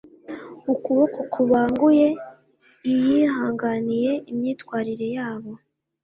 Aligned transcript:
Ukuboko 0.73 1.19
kubanguye 1.33 2.07
i 2.91 2.93
yihanganiye 3.03 4.11
imyifatire 4.31 5.07
yabo 5.17 5.51